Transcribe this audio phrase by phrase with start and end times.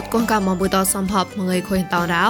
[0.00, 2.24] តកងកាមបុតសំភពមងៃខុញតោរោ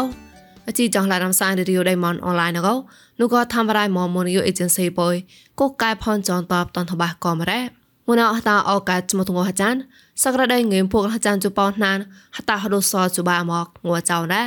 [0.69, 2.75] អជីចងឡារំសានរីយដៃមនអនឡាញកោ
[3.21, 5.15] នោះក៏ធ្វើរៃមមនីយអេเจนស៊ីបុយ
[5.61, 7.61] កកកែផនចងតបតនតបះក៏មរ៉េ
[8.07, 9.75] មុនអតាអកាចមទងហចាន
[10.23, 11.99] សក្រដៃងេមពួកហចានជប៉ុនណាន
[12.37, 14.43] ហតាហដូសជបាមកងួចៅណា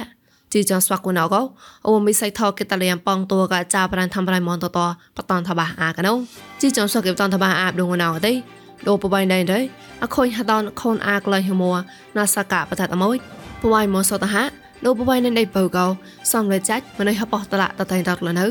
[0.54, 1.42] ជីចងស្វាក់គូណៅកោ
[1.88, 4.80] អូមីសៃថកេតលៀមប៉ងតួកចាប្រានធ្វើរៃមនតត
[5.18, 6.14] បតនតបះអាកណូ
[6.62, 8.34] ជីចងស្វាក់គេបតនតបះអាបដងណៅទេ
[8.87, 9.59] លោបបៃណៃទេ
[10.03, 11.73] អខូនហតនខូនអាក្លៃហមួ
[12.17, 13.17] ណាសកាបតតមួយ
[13.63, 14.45] បវៃមសតហៈ
[14.85, 15.87] លោបបៃណៃដៃបោកោ
[16.33, 18.47] សំលេចាច់មនៃហបោះតឡាតតៃតតលនៅ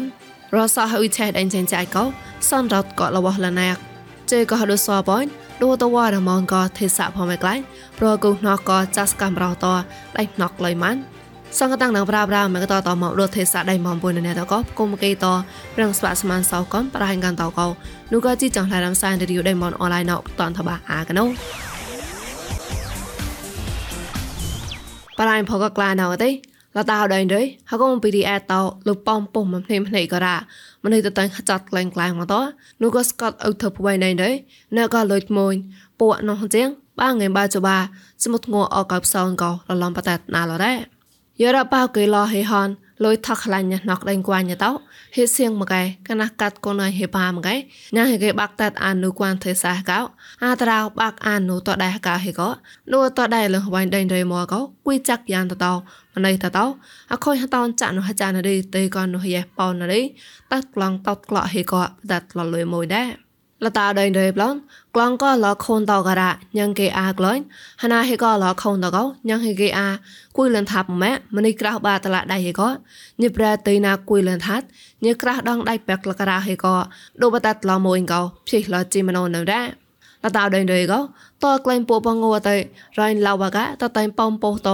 [0.55, 2.03] រសអហ៊ុយឆេដអេនចេញចាយកោ
[2.49, 3.79] សំរត់កលវះលណាក់
[4.31, 5.25] ជេក៏ហដូសបន
[5.63, 7.59] ដូតវ៉ារមងក៏ទេសៈផងមិនក្លែង
[7.99, 9.65] ប្រកុណក៏ចាស់កំរោត
[10.17, 10.99] ដៃណកលៃម៉ាន់
[11.59, 15.25] សង្កតាំងនឹងប្រាប្រាមកតតមករត់ទេសៈដៃមកពុនណែតក៏គុំកេត
[15.79, 17.67] រងស្វាស្មានសោកំប្រហែងកាន់តកោ
[18.11, 21.25] នោះក៏ជីចង់ឡារំសានរីយដៃមកអនឡាញណតនតបាអាកណូ
[25.17, 26.29] ប្រហែងផកក្លាណៅទេ
[26.77, 27.41] លតាដៃទេ
[27.71, 28.53] ហកុំ PDF ត
[28.87, 30.35] លុបប៉ំពុំមិនភ្នែភ្នែក៏រ៉ា
[30.83, 32.35] មនុស្សទៅតែចាត់ក្លែងក្លែងមកត
[32.81, 34.29] នោះក៏ស្កតអ៊ូទៅពួយណៃទេ
[34.77, 35.53] ណែក៏លុយមួយ
[35.99, 36.69] ពួកនោះជាង
[36.99, 37.77] បាងងបាចបា
[38.23, 40.92] សមុទ្ងអកបសងក៏លលំបតាណាឡរ៉ា
[41.41, 42.69] យរ៉ាប៉ៅគេឡហេហន
[43.03, 44.71] លុយថកខ្លាញ់ណកដេងគួញតោ
[45.15, 47.55] ហេសៀងមកឯកណាកាត់កូនឲ្យហេបាមកឯ
[47.95, 49.99] ញ៉ាហេគេបាក់តាត់អានុគួនទេសាកោ
[50.43, 52.49] អាត្រោបាក់អានុតដែរកោហេកោ
[52.91, 55.73] នោះតដែរលវ៉ៃដេងរេមកកោគួយចាក់យ៉ាងតតោ
[56.15, 56.65] ម្នៃតតោ
[57.11, 60.01] អខុយហតនចាក់នោះចានរីទេកោនោះយេប៉ោនរី
[60.51, 61.81] តាត់ក្លងតតក្លោហេកោ
[62.11, 63.07] តាត់លលុយមួយដែរ
[63.65, 64.53] លតាដេងរេប្លង
[64.95, 67.39] ក្លងក៏លខូនតការៈញ៉ងគេអាក្លែង
[67.81, 69.87] ហណាហេក៏លខូនតកោញ៉ងហេគេអា
[70.37, 72.69] គួយលនថាប់ម៉ែមនីក្រៅបាតឡាដៃហេក៏
[73.21, 74.65] ញិប្រែតៃណាគួយលនថាត់
[75.05, 76.75] ញិក្រៅដងដៃបែកលការៈហេក៏
[77.21, 79.67] ដូបតាត់ឡមួយកោភីឡជីមណូនៅដែរ
[80.23, 80.99] លតាដេងរេក៏
[81.43, 82.55] តក្លែងពូបងងទៅ
[82.99, 84.69] រ៉ៃឡាវកាតតៃប៉ំពោត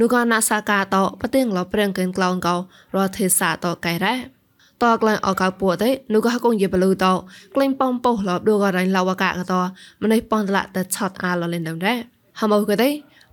[0.00, 2.56] នោះក៏ណាសាកាតបទៀងលប្រេងកិនក្លងកោ
[2.96, 4.37] រទេសាតកៃរ៉ា
[4.82, 7.06] តក្លែងអកៅពួទេនោះក៏កងយេបលូត
[7.54, 9.54] ក្លែងប៉ំពោះលបដូក៏រៃឡវកាកត
[10.02, 10.66] ម្នេះប៉នតឡាត
[10.96, 11.98] ឆតអាលលេនដែរ
[12.40, 12.88] ហមអូកទេ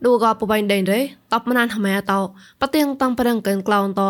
[0.06, 1.00] ឌូក៏បបៃដេនទេ
[1.34, 2.20] តបមណានហមែតោ
[2.62, 4.02] បទៀងតាំងប្រឹងកិនក្លងត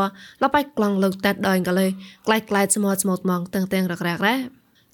[0.44, 1.88] លបៃក្លងលើកតាត់ដើយកលេ
[2.26, 4.36] ក្លាយក្លាយស្មោតស្មោតម៉ងតាំងតាំងរករករ៉ា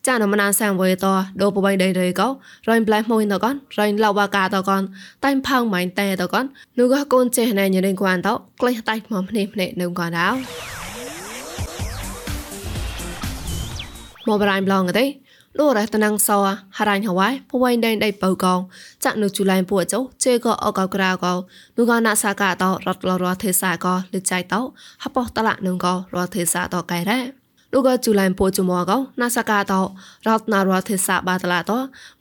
[0.08, 1.06] ចានមណានសាំវេត
[1.42, 2.28] ដូបបៃដេនទេក៏
[2.70, 4.82] រៃប្លែមួយតកនរៃឡវកាតកន
[5.26, 6.46] តៃផៅម៉ៃតែតកន
[6.80, 8.30] នោះក៏កូនចេះណែញរិងគួនត
[8.62, 10.71] ក្លេះតៃមកភ្នេះភ្នេះនឹងក៏ដល់
[14.28, 15.06] មកបរៃប្លងទេ
[15.58, 16.38] លោរ៉តណាំងសោ
[16.78, 18.60] ហារ៉ាញ់ហវ៉ៃពវៃដេនដៃបៅកង
[19.04, 21.34] ចាក់នៅជូឡៃពួចោជេក៏អកក្រៅកោ
[21.78, 24.60] នោះក៏ណាសាកាតរត់លរទេសាក៏លិចៃតោ
[25.04, 27.20] ហបោះតឡានឹងក៏រទេសាតកៃរ៉ា
[27.74, 29.74] លោកក៏ជូឡៃពួចមកកោណាសាកាត
[30.28, 31.72] រត់ណារទេសាបាតឡាត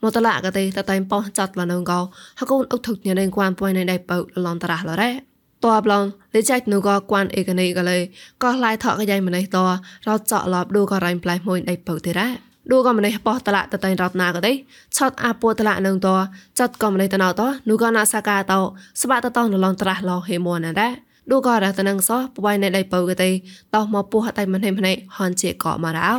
[0.02, 2.00] មកតឡាកទេតតៃប៉ោះចាត់លនឹងកោ
[2.40, 5.29] ហកូនអុកធុកញ៉ែងគួនពួយនៅដៃបៅលំតរះលរ៉ា
[5.64, 6.04] តបឡង
[6.34, 7.98] លេចៃនូក៏គួនអេកណេកលេ
[8.42, 9.56] ក៏ឡាយថកកយ៉ៃម្នេះត
[10.08, 12.28] រត់ចော့លបឌូក៏រ៉ៃប្លៃមួយដៃបើទេរ៉ា
[12.70, 14.52] ឌូក៏ម្នេះបោះតឡាតតៃរត់ណាក៏ទេ
[14.96, 16.08] ឆតអាពួតឡានឹងត
[16.58, 18.52] ចាត់ក៏ម្នេះតណៅតនូក៏ណាសាកាត
[19.02, 20.92] ស្បាតតនឡងត្រាស់ឡហេមួនណាដែរ
[21.30, 23.30] ឌូក៏រ៉តនឹងសោះបបៃនៅដៃបើក៏ទេ
[23.74, 26.10] តោះមកពោះតៃមិនហេម្នេះហនជាក៏មករោ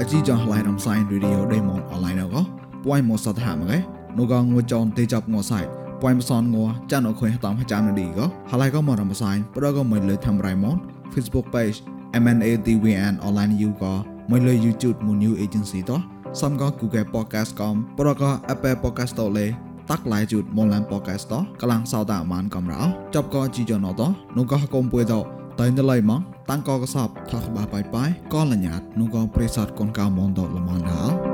[0.00, 2.42] អជីចងឡៃរំសាយរីឌីអូដេម៉ុនអនឡាញក៏
[2.84, 5.64] ពួយមកសតហាមកឯ នោះក៏ងួចនទេចាប់ងួសាយ
[6.02, 10.76] ពួយមសនងួចានអខុយតាមចាំនឌីក៏ហើយក៏មករំសាយប្រក៏មិនលើធ្វើរៃម៉ុន
[11.12, 11.76] Facebook page
[12.22, 13.94] MNATVN online you ក៏
[14.30, 16.00] មិនលើ YouTube មួយ new agency តោះ
[16.40, 19.46] សំក៏ Google podcast កំប្រក៏ Apple podcast តលេ
[19.90, 22.82] តាក់ឡាយជូតមកឡាន podcast តកលាំងសោតាមានកំរោ
[23.14, 24.02] ចប់ក៏ជីចណត
[24.36, 25.14] នោះក៏កុំពួយត
[25.60, 26.20] តែនៅឡៃមក
[26.50, 31.33] តាំងក៏កសបថាក្បាបាយបាយក៏លញ្ញាតនោះក៏ប្រេសតកូនកៅមនតលមនដល់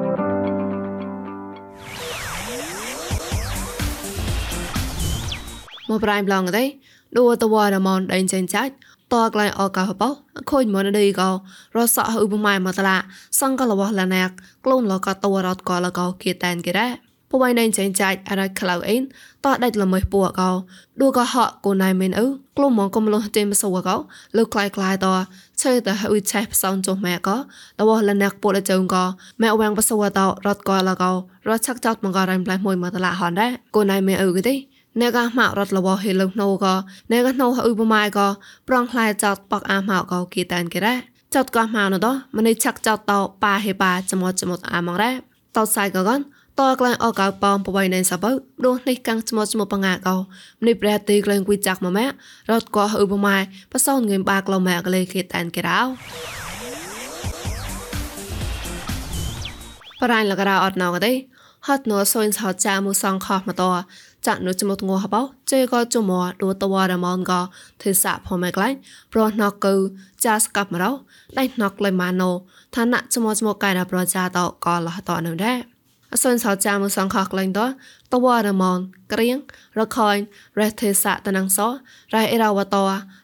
[5.91, 6.65] មកប្រៃប្លងទេ
[7.17, 8.72] ឌូតវ៉ារមនដេញចេញចាច់
[9.13, 10.09] តក្លែងអកោបោ
[10.51, 11.31] ខូចមកនេះក៏
[11.77, 12.97] រសអឧបមាមកតឡា
[13.41, 14.34] សង្កលវលណាក់
[14.65, 16.89] ក្លូនលកតវរតកលកោគៀតែនគេរ៉ា
[17.31, 19.03] ពវៃណៃចេញចាច់អរក្លៅអេន
[19.45, 20.51] តដាច់ល្មើពួកោ
[21.01, 22.27] ឌូក៏ហកគូណៃមិនអ៊ូ
[22.57, 23.97] ក្លុំមកកំលុះចេញមសវកោ
[24.37, 25.07] លើក្លាយក្លាយត
[25.60, 27.37] ឆេតអ៊ុយឆេផ្សងចុះម៉ែក៏
[27.78, 29.04] តវលណាក់ពួលចុងក៏
[29.42, 31.10] ម៉ែវាំងបសវតរត់កោលកោ
[31.48, 34.54] រត់ឆាក់ចោតមកក៏រ៉ៃប្លែមួយមកតឡាហនដែរគូណៃមិនអ៊ូគេទេ
[34.98, 36.75] អ្នកកាម៉ារត់លវហេលណូក៏
[37.10, 38.27] អ្នកកាណូអ៊ុបម៉ៃក៏
[38.69, 40.95] ប្រងខ្លាយចោតបកអាម៉ៅក៏គីតានគេរ៉ា
[41.34, 45.10] ចោតក៏ម៉ៅណដោម្នេះឆាក់ចោតតប៉ាហេប៉ាចមត់ចមត់អាម៉ងរ៉ា
[45.57, 46.21] តោសៃក៏កន
[46.60, 48.31] តក្លែងអកៅប៉ំបបៃណៃសបើ
[48.65, 52.07] ដួសនេះកាំងចមត់ចមត់បងាកោម្នេះប្រែទីក្លែងគួយចាក់មកម៉ា
[52.51, 53.37] រត់ក៏អ៊ុបម៉ៃ
[53.72, 55.81] បសោនងេមបាក្លោម៉ាកលេគីតានគេរ៉ា
[60.01, 60.98] បរៃលករ៉ាអត់ណៅក៏
[64.25, 64.87] ទេ hot no so in sao cha mu song kha ma to cha no chmo
[64.87, 67.47] ngo ha bao che ko chu mo do to wa da mon go
[67.78, 68.77] the sa pho me klai
[69.11, 69.89] pro no ku
[70.22, 71.01] cha skap ma ro
[71.37, 72.31] lai nok lai ma no
[72.72, 75.65] tha na chmo chmo kai da pro cha to ko la to no de
[76.15, 77.61] អសិនសោចាមសងខកលែងត
[78.13, 78.78] តវរមង
[79.13, 79.39] ក្រៀង
[79.78, 80.17] រខយ
[80.61, 81.59] រះទេសៈតនងស
[82.15, 82.77] រះអេរវត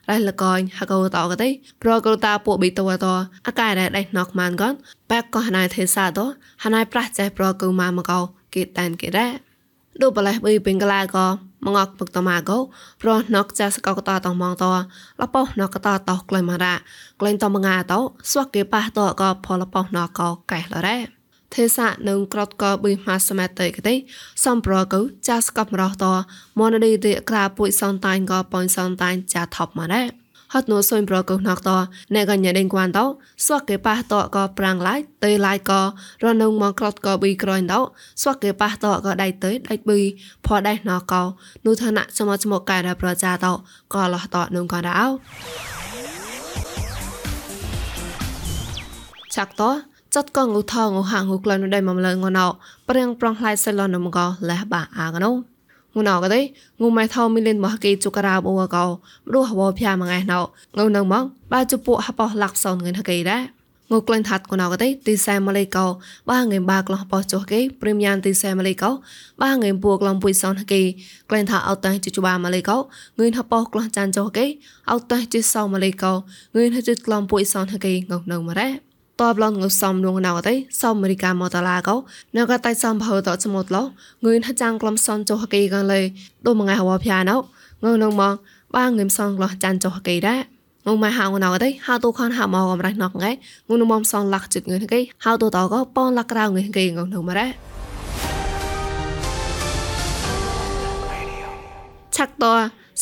[0.09, 1.49] រះលកយហកោតអកទេ
[1.83, 3.05] ប្រកលតាពួកប៊ីតវត
[3.47, 4.73] អកាយរះដៃណកម៉ានកន
[5.09, 6.19] បែកកោហណៃទេសៈត
[6.63, 8.19] ហណៃប្រះចេះប្រកូម៉ាមកោ
[8.53, 9.46] គេតានគេរ៉
[10.01, 11.27] ដូបលេះប៊ីពេងកលាកោ
[11.65, 12.57] មងអកពុកតម៉ាកោ
[13.01, 14.65] ប្រណកចាសកកតតមងត
[15.21, 16.75] លបោណកតតក្លែមរ៉ា
[17.19, 17.93] ក្លែងតមងាត
[18.31, 20.97] ស្វកគេប៉ះតកផលបោណកោកែលរ៉ា
[21.53, 23.95] ទេសៈនឹងក្រតកប៊ីម៉ាសមតេកទេ
[24.45, 26.05] សំប្រកោចាស្កបរោះត
[26.59, 31.69] មនឌីទេក្រាពុយសនតាញ់ក៏ប៉ុនសនតាញ់ចាថប់មកដែរ ហត់នោះសូនប្រកោណកត
[32.13, 33.05] អ្នកកញ្ញាដេងគួនតោ
[33.45, 35.81] ស្វះគេប៉ះតក៏ប្រាំងឡាយតេឡាយក៏
[36.23, 37.79] រនងមកក្លត់ក៏ប៊ីក្រញតោ
[38.21, 39.99] ស្វះគេប៉ះតក៏ដៃតេដៃប៊ី
[40.45, 41.21] ផដៃណកោ
[41.65, 43.51] នោះឋានៈសមស្មកកាយដល់ប្រជាតោ
[43.93, 44.93] ក៏លោះតនងក៏ដៅ
[49.35, 49.71] ចាក់តោ
[50.15, 52.47] ចត់កងឧថងឧហាងឧក្លាននៅដៃមកលើងណោ
[52.89, 54.19] ប្រៀងប្រងផ្លៃសិលនមក
[54.49, 55.56] លះបាអាកណោ
[55.97, 56.41] ងូណៅក៏ទេ
[56.81, 58.89] ងូម៉ែថោមីលិនមកគេជុការៅអូកោម
[59.33, 60.39] រុះវភ្យាមងៃណៅ
[60.77, 61.23] ងូនៅមក
[61.53, 63.43] បាជពួកហបោះលាក់សនងឿនហកេដែរ
[63.91, 65.85] ងូក្លែងថាត់កូនអកទេទីសែម៉ាឡេកោ
[66.29, 68.91] បាងៃបាក្លោះបោះចុះគេព្រមយ៉ាងទីសែម៉ាឡេកោ
[69.41, 70.81] បាងៃពួក្លំពុយសនគេ
[71.29, 72.77] ក្លែងថាអោតតែជិជបាម៉ាឡេកោ
[73.19, 74.45] ងឿនហបោះក្លោះចានចុះគេ
[74.91, 78.86] អោតតែជិសោម៉ាឡេកោងឿនហិជិក្លំពុយសនគេងងនៅមករ៉េ
[79.21, 81.95] តបឡងងើសំលងណៅតៃសំអមេរិកាមតឡាកោ
[82.35, 83.77] ណកតៃសំផៅតចមតឡ
[84.23, 86.01] ងឿនហចាំងក្លំសំចុហកេកានលេ
[86.47, 87.35] ដូមងៃហវភាណៅ
[87.83, 88.33] ងើនងមក
[88.75, 90.39] បាងើមសំក្លោះចាន់ចុហកេដែរ
[90.93, 93.31] ងមកហៅណៅតៃហៅទូខនហៅមកអំរៃណកងៃ
[93.69, 97.47] ងងមកសំលាក់ជិតងឿនហកេហៅទូតកោប៉នលាក់ក្រៅងឿនហកេងងនោះមករ៉ា
[102.15, 102.45] ឆាក់ត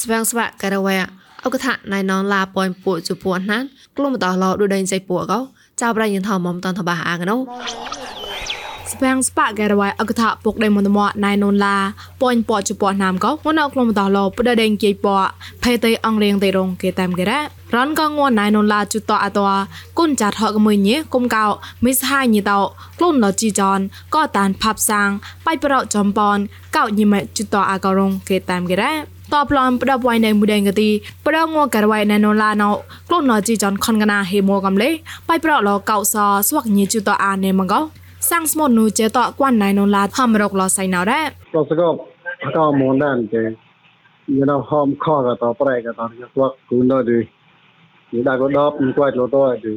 [0.02, 0.98] ស្វាងស្វាក់ការវ៉ា
[1.46, 3.64] អកថាណៃណនឡាប៉យពួកជពួនណាន
[3.98, 5.40] ក្លុំតឡោដូចដេញសៃពួកកោ
[5.82, 7.38] ចៅប្រៃយន្តមមតនតបាអាកណូ
[8.92, 11.78] ស្ពាំងស្ប៉ាកែរវ៉ៃអកថាពុកដេមនមណៃនូនឡា
[12.22, 15.18] ប៉ញប៉ជប៉ុណាមកងនអក្លមតឡបដដេងគីប៉
[15.64, 17.40] ភេតៃអងរៀងតេរងគេតាមកេរ៉ា
[17.76, 19.50] រនកងួនណៃនូនឡាជុតអតវ
[20.00, 21.46] គុនចាត់ហកមួយញេគុំកោ
[21.86, 22.60] មិសហាយញីតោ
[22.98, 23.80] ក្លូនណជីចន
[24.16, 25.10] ក៏តានផាប់សាង
[25.46, 26.38] បៃប្រោចំប៉ន
[26.76, 30.90] កោញីម៉ែជុតអករងគេតាមកេរ៉ា តបឡំប្រដបវៃនៃមុដេងកទី
[31.28, 32.72] ប្រងងករវៃណែនឡាណោ
[33.10, 34.90] ក្លូនណជីចនខនកណាហេម៉ូកំលេ
[35.30, 36.16] បៃប្រឡកោស
[36.48, 37.80] ស្វកញីជូតអានេមកោ
[38.30, 41.22] សាំងស្មត់នូចេតកួនណៃនឡាហមរកលសៃណៅរ៉ា
[41.56, 41.96] លសកប
[42.58, 43.44] កោមនដានចេ
[44.38, 47.20] យណហមខកតប្រែកតស្វកគូនដល់ឌី
[48.14, 49.74] នេះដាក់ក៏ដបគួយលតឌី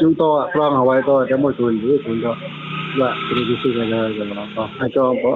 [0.00, 0.22] ជូត
[0.54, 2.38] ប្រងអ្វីតតែមួយគូនឌីគូនដល់
[3.00, 5.26] ឡាព្រឹកសិកាដល់ដល់អាចប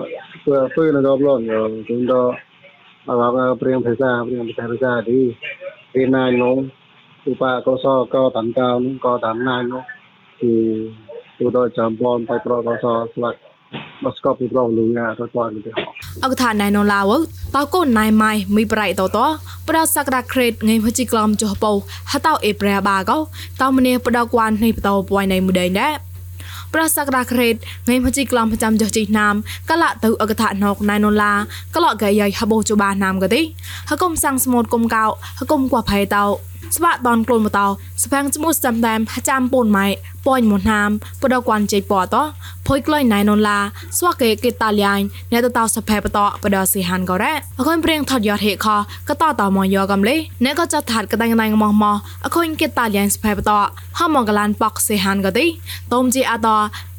[0.43, 1.41] ធ្វើធ្វើនៅដល់ឡង
[1.89, 2.33] គូនដល់
[3.09, 5.35] Abang priang phesa priang phesa phesa đi
[5.95, 6.53] đi nai nó
[7.25, 9.81] tu pa có so có tận cao nó có tận nai nó
[10.41, 10.51] thì
[11.39, 13.39] tu đôi chấm bon phải pro có so slack
[14.05, 15.71] បស្កបពីប្រងលងទៅគាត់ទៅ
[16.25, 17.13] អកថាណៃណូឡាវ
[17.57, 19.19] តើកូនណៃម៉ៃមីប្រៃតត
[19.69, 21.73] ប្រសក្តាក្រេតងៃហជីក្លំចុះពោ
[22.13, 23.19] ហតោអេប្រែបាកោ
[23.61, 25.93] តើម្នេះបដកួននៃបតោពួយនៃមួយដែរ
[26.75, 27.55] ប្រសក្តាក្រេត
[27.89, 29.35] ងៃមជីក្លំប្រចាំចុះជីណាម
[29.71, 31.33] កលៈទៅអកថាណកណៃណូឡា
[31.77, 33.41] ក្លោកកាយហបោជបាណាមកទេ
[33.91, 35.05] ហកុំសាំងស្មូតគុំកោ
[35.39, 36.25] ហកុំកួផៃតោ
[36.77, 37.67] ស្វាតនក្លូនមកតោ
[38.03, 39.87] ស្វាំងស្មូស្តាំដាមចាំពូនម៉ៃ
[40.27, 40.91] ប៉ញមកណាម
[41.23, 42.17] បដកួនជ័យពត
[42.67, 43.59] ភុយក្លែងណៃននឡា
[43.99, 45.01] ស្វាកេកេតាលៀង
[45.33, 48.67] អ្នកតតសភេបតបដសិហានក៏រ៉អខុនព្រៀងថតយត់ហេខ
[49.09, 53.53] ក៏តតមកយកកំលេអ្នកក៏ចាត់ថាត់កដៃណៃមកមកអខុនកេតាលៀងសភេបត
[53.99, 55.47] ហមកលានប៉កសិហានក៏ទី
[55.93, 56.49] តុំជីអត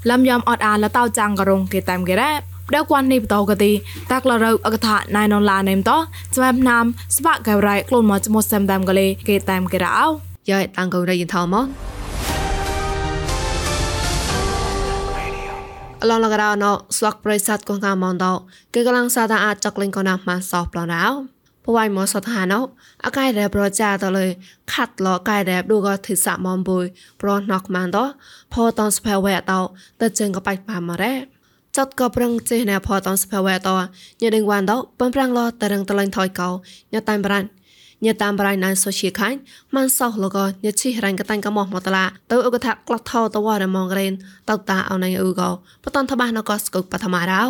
[0.09, 3.71] លំយំអត់អាលតៅចាំងក៏រងគេតាមគេរ៉ ដៅគួននេះបតោកទី
[4.11, 5.91] តាក់លរៅអកថាណៃននឡានេមត
[6.35, 6.85] ស្វាមណាម
[7.17, 10.05] ស្វាកែរ៉ៃក្លូនមកចមសាំដាំកលេគេតាមគេរ៉ោ
[10.49, 11.65] យ៉ៃតាំងកូនរយិនថោមក
[16.01, 18.33] អឡងលករោណោស្វាក់ប្រិស័តកងកាមនតោ
[18.73, 21.03] គេកំឡុងសាតាអាចចកលេងកណាម៉ាសោប្លណៅ
[21.65, 22.59] ពវៃមកសតហាណោ
[23.05, 24.25] អកាយរ៉ែប្រចាតលើ
[24.73, 26.85] ខាត់លកាយរ៉ែឌូក៏ទិសមមបុយ
[27.21, 28.05] ប្រណកម៉ានតោ
[28.53, 29.59] ផតនស្ផែវែតោ
[30.01, 31.38] តជើងក៏បាច់ប៉ាមរ៉ែ
[31.79, 33.75] ចត់ក៏ប្រឹងចេះណែផតនស្ផែវែតោ
[34.21, 36.49] ញ៉ដេងវ៉ានតោប៉ុនប្រាំងលតរឹងតលែងថយកោ
[36.93, 37.43] ញ៉តាមប្រាន
[38.05, 39.37] ញតាមបរៃណៃសូជាខាញ់
[39.75, 44.13] ម៉ាន់សោះលកញឈិរ៉ាញ់កតាញ់កមោះមកតឡាទៅអុកថាក្លត់ថោតវ៉ារមងរេន
[44.49, 45.49] តតាអោណៃអ៊ូកោ
[45.83, 47.43] បតនតបាណកស្គុកបឋមារោ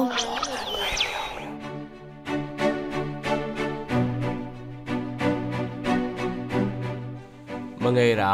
[7.83, 8.33] មងេរោ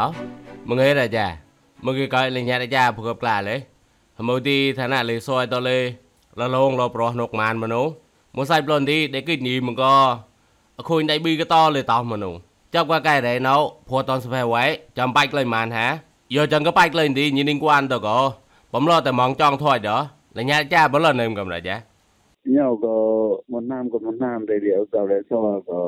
[0.68, 1.26] មងេរាចា
[1.86, 3.75] មងេកោលេញ៉ារាចាភកប្លាលេហ
[4.28, 5.78] មោទីឋានៈលេសយតលេ
[6.40, 7.82] លលងលប្រោះនុកម៉ានមនុ
[8.36, 9.82] មួយសាច់ប្លន់ទីដែលគិតញីមក
[10.78, 12.30] អខូនដៃប៊ីកតលេតោមនុ
[12.74, 13.56] ចាប់កាកែរ៉េណោ
[13.88, 14.64] ព្រោះតនសភែវ៉ៃ
[14.98, 15.86] ចាំបាច់ក្លែងម៉ានហា
[16.34, 18.08] យកចឹងក៏បាច់ក្លែងទីញីនឹងគួនតក
[18.74, 19.90] បំលោតែមកចង់ថយដ
[20.38, 21.76] លញ្ញាចាបលនឹមកំរចា
[22.56, 22.96] ញោក៏
[23.52, 25.80] មកណាមក៏មកណាមដែលអត់ដល់សោះក៏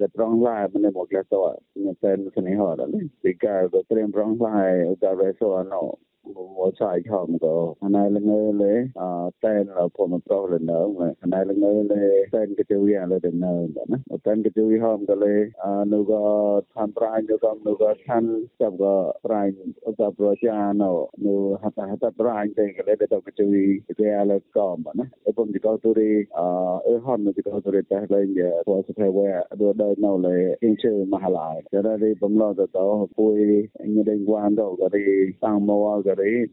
[0.00, 5.82] តែប្រងឡាយមិនមកក្លាសោះខ្ញុំតែមិនស្នេហ៍ដល់ពីកាក៏ព្រមប្រងឡាយអត់ដល់សោះណោ
[6.24, 10.72] 我在看到，那那个嘞啊，但老婆们搞了呢，
[11.22, 13.46] 那那个嘞，但个就样了的呢，
[13.86, 18.22] 那但个就样个嘞啊，那个谈不来，那个那个谈
[18.58, 19.52] 这个不来，
[19.96, 20.84] 这个家呢，
[21.16, 23.44] 那哈达哈达不来，这个嘞，这个就
[23.96, 29.28] 这样了搞嘛，那那ผมจะก็ตัวเองอ่าเออห้องมันจะก็ตัวเองแต่เรื่องเนี่ยพอสุดท้ายว่า
[29.60, 32.84] ดูได้เนาเลยอินเชื่อมหาลัยจะได้ผมรอจะต่อ
[33.16, 33.40] ปุย
[33.90, 35.02] เงินเดือนวันดอกก็ได้
[35.42, 36.44] ตั้งมาว่าก็ रही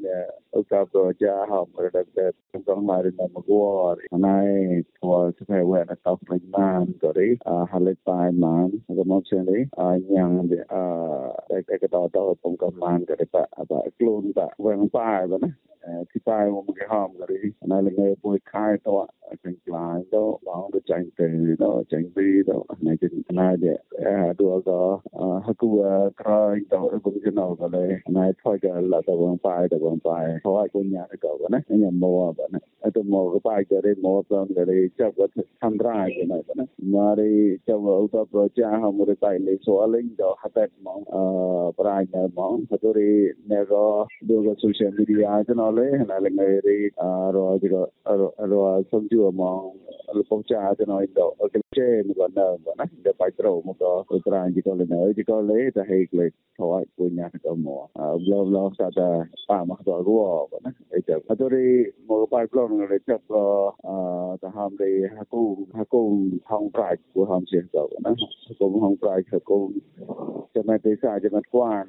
[0.60, 0.84] उसका
[1.22, 2.34] जा हम रडक
[2.68, 7.38] तो हमारे नम गो और हनाए थोड़ा से वे ना तो प्रमान तो रही
[7.72, 9.64] हाले पाए मान तो मो से रही
[10.16, 10.82] यांग दे आ
[11.58, 15.26] एक एक तो तो तुम का मान करे पा अब क्लोन पा वे हम पाए
[15.28, 15.54] बना
[16.12, 17.40] ទីតែមកគេហមក៏រី
[17.72, 18.88] នៅលងពួយខែត
[19.30, 21.28] អញ្ចឹងខ្លាយទៅបងទៅចាញ់ទៅ
[21.64, 22.56] ទៅចាញ់ពីទៅ
[22.86, 23.78] ណែជិះណែដែរ
[24.40, 24.80] ดูก็
[25.46, 25.70] ฮักกู
[26.20, 30.10] ตรายตัวกูจะนอกก็เลยนายพ่อจะละตะวันไปตะวันไป
[30.42, 35.26] เพราะว่าคนยาก็ว่านะยังมัวบ่นะไอ้ตัวมัวก็ไปจะได้มัวตอนก็เลยจับก็
[35.62, 37.28] ทำร้ายกันบ่นะมาได้
[37.68, 41.22] จับอุตประจาหามุริไปเลยสวลิงดอกหัดมองเอ่
[41.62, 43.12] อปรายนะมองฮัตรี
[43.48, 43.84] เนก็
[44.28, 47.82] ดูก็โซเชียลมีเดียจะนอเลยนะเลยไงเรีอ่ารอจิก็
[48.52, 49.62] รอสมจูมอง
[50.18, 56.26] ลปจาจะนอยดอกก็เจมันก็นะบ่นะเดี๋ยวไปตรอมุนក៏ប្រាជាក៏លេនៅជាក៏លេតែហេក្លេ
[56.60, 57.86] ថយពុញ្ញាទៅមក
[58.32, 59.10] ឡូវឡូវស្តា
[59.50, 60.18] ប៉ាមកដល់រួ
[60.52, 61.68] បណាអីទៅអត់រី
[62.10, 63.24] មកប៉ាក្លងលេចាប់
[63.88, 63.90] អ
[64.44, 65.44] ទៅហាំរីហាគូ
[65.78, 66.04] ហាគូ
[66.52, 68.12] ហងប្រាច់គូហងជាទៅណា
[68.60, 69.60] គូហងប្រាច់គូ
[70.56, 71.86] ចំណែកទេសាចំណែកគួន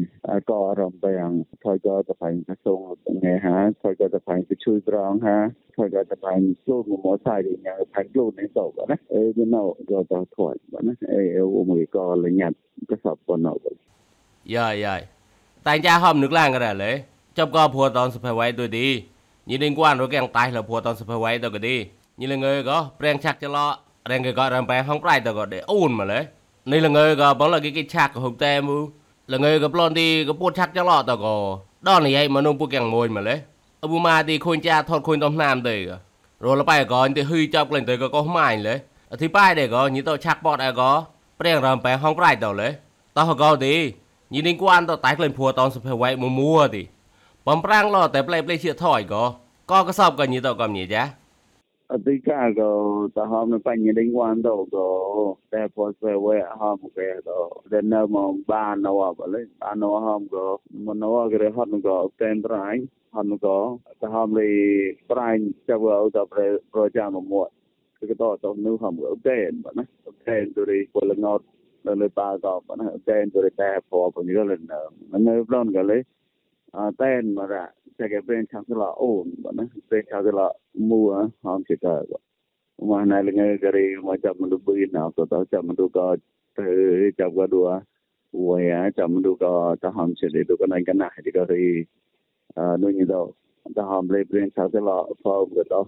[0.51, 2.75] का रम पे हम थोय का तो फाइन का सो
[3.23, 5.37] ने हा थोय का तो फाइन कुछ रंग हा
[5.79, 8.97] थोय का तो फाइन सो मो मो साइ दे यहां फाइन क्लोन ने सो बना
[9.19, 12.55] ए यू नो जो ता थोय बना ए ओ मुई का ले न्यात
[12.89, 13.71] ก็สอบปนเอาบ่
[14.55, 16.95] ยายๆแต่จ้าหอมนึกล่างก็ได้เลย
[17.37, 19.03] chấp có phùa tòn sập phải tôi đi
[19.45, 21.85] nhìn liên quan rồi càng tay là phùa tòn sập phải tôi cái đi
[22.17, 23.79] nhìn là người có bèn chặt cho lo
[24.09, 26.25] bèn người có làm bèn không phải tôi có để ôn mà lấy
[26.65, 28.67] nên là người có bóng là cái cái chặt của hộp tem
[29.27, 32.29] là người có lon đi có bút chặt cho lo tôi có đó này vậy
[32.29, 33.41] mà nông bút càng mồi mà lấy
[33.79, 35.87] ông bù ma đi khôn cha thọt khôn tôm nam tới
[36.39, 38.79] rồi là bài có anh thì hư chọc lên tới có có mài lấy
[39.19, 41.05] thì bài để có như tôi chặt bọt ai có
[41.39, 42.75] bèn làm bèn không phải tôi lấy
[43.13, 43.93] tao có đi
[44.29, 46.87] nhìn liên quan tao tái lên phùa tòn sập phải tôi mua thì
[47.47, 49.23] បំប្រាំងឡតែប្លែប្លែជាថយក៏
[49.71, 51.03] ក៏កសបក៏ញីតក៏ញីចា
[51.91, 52.71] អតិកាក៏
[53.17, 54.87] តហមបញ្ញដេញវ៉ាន់ទៅក៏
[55.53, 57.37] តែពោះស្វែហមគេទៅ
[57.71, 60.45] ដែលនៅមកបាននៅបលេបាននៅហមក៏
[60.87, 62.67] មនោគេហត់ក៏តែនត្រៃ
[63.15, 63.57] ហត់ក៏
[64.03, 64.49] តហមលី
[65.11, 65.29] ប្រៃ
[65.67, 67.47] ចាប់អត់ទៅប្រចាំមក
[67.99, 69.83] គឺក៏ទៅនៅហមក៏តែនបាទណា
[70.27, 71.45] តែនទៅរីពលងត់
[72.01, 74.57] នៅប៉ាក៏បាទណាតែនទៅរីតែពោះពលនេះក៏នៅ
[75.27, 75.99] នៅប្លន់ក៏លេ
[76.71, 77.67] à tên mà ra
[77.99, 81.61] sẽ cái bên trong cái lọ ổn bọn nó bên trong cái lọ mua hòm
[81.69, 82.03] chỉ cờ
[82.81, 83.31] mà này là
[83.61, 86.17] cái gì mà chậm mình đuôi nào tụi tao chậm mình đuôi có
[87.17, 87.79] chậm qua đùa
[88.31, 91.45] quay á chậm mình đuôi có tao hòm để đuôi này cái này thì cái
[91.49, 91.83] gì
[92.55, 93.33] à nuôi như đâu
[93.75, 95.83] tao hòm lấy bên trong cái lọ phom cái đó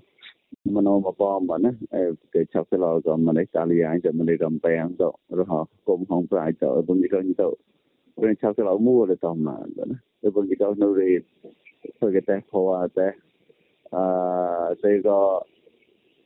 [0.65, 1.69] mà nó mà bom mà nó
[2.31, 4.95] cái chọc cái lọ rồi mà lấy tali anh chậm mình để cầm tay anh
[4.99, 7.55] rồi rồi họ cũng không phải chợ cũng như cái như đâu
[8.21, 10.31] rincharte la muro de tal manera, ¿no?
[10.31, 11.23] Porque yo no de
[11.99, 13.11] porque te joa te
[13.91, 15.43] ah te go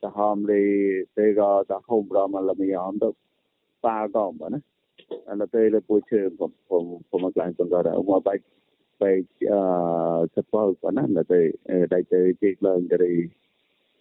[0.00, 3.12] ta ham đi te go ta hom ra mà làm gì hom đâu
[3.82, 4.58] ba con mà nó
[5.26, 8.22] anh là tê là bùi chơi của của của mặt lại còn gọi là ông
[8.24, 8.38] bay
[9.00, 11.36] bay ờ sắp bao của nó là tê
[11.90, 13.22] đại tê chiếc lên cái đi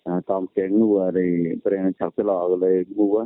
[0.04, 3.26] à con kén ngua đi bring chặt cái lọ lên ngua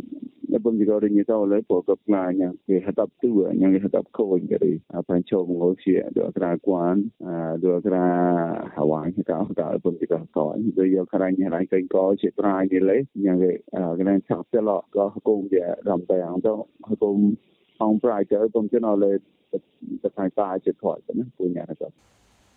[0.55, 3.69] na bum ji gori ni to le po ko pla nya ke hatap tu nya
[3.75, 7.59] ke hatap ko ni ri a pan cho mo ho chi do tra kwan a
[7.63, 8.03] do tra
[8.77, 11.83] hawan ki ta ta bum ji ko ko ni do yo khara nya rai kai
[11.95, 13.51] ko chi tra ni le nya ke
[13.81, 16.55] a ke nan chap se lo ko ko de ram ta yang to
[17.01, 17.11] ko
[17.81, 19.13] ong prai ke bum ji no le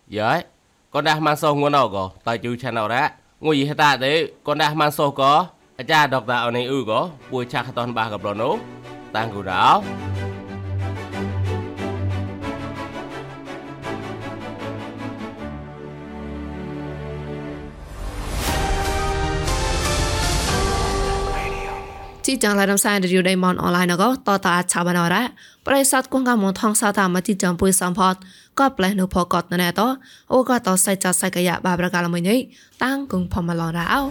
[0.09, 0.41] ta sai ta chi thoi na pu nya ta Dạ,
[0.91, 3.09] con đã mang sâu ngon nào có, tại chú channel đó.
[3.39, 5.47] Ngồi gì hết ta đấy, con đã mang sâu có,
[5.79, 6.99] អាចារ្យដុកតាអនឯអ៊ូក៏
[7.31, 8.49] ពួយឆាក់តនបាកប្រណូ
[9.15, 9.63] តាំងគូដៅ
[22.25, 25.23] ជីจังလာដំសាយរីយដៃមនអនឡាញក៏តតាឆាបណរ៉ា
[25.67, 28.15] ប្រិស័តគងកមថងសាតាមកជីចំពុយសំផត
[28.58, 29.80] ក៏ផ្លែនៅផកតណែត
[30.32, 32.38] អូក៏តសៃចាសៃកយ៉ាបាប្រកាលមួយនេះ
[32.84, 34.02] តាំងគងផមឡរ៉ាអោ